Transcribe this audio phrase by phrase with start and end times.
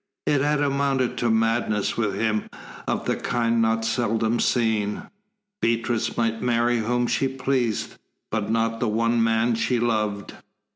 [0.25, 2.49] It had amounted to a madness with him
[2.87, 5.03] of the kind not seldom seen.
[5.61, 7.99] Beatrice might marry whom she pleased,
[8.31, 10.33] but not the one man she loved.